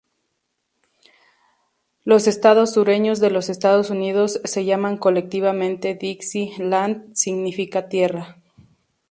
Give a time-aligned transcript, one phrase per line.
[2.05, 8.37] Los estados sureños de los Estados Unidos se llaman colectivamente Dixie "Land" significa "tierra".